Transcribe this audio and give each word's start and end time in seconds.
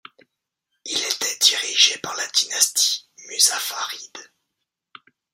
Il 0.83 0.97
était 0.97 1.37
dirigé 1.39 1.95
par 1.99 2.15
la 2.15 2.25
dynastie 2.25 3.07
Muzaffaride. 3.27 4.17